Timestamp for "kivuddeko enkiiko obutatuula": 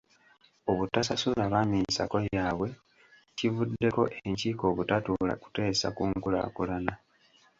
3.37-5.33